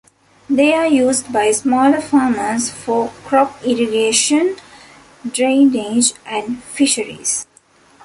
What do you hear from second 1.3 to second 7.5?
by smaller farmers for crop irrigation, drainage and fisheries.